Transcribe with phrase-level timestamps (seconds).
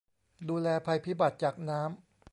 [0.49, 1.91] ดูแลภัยพิบัติจากน้ำ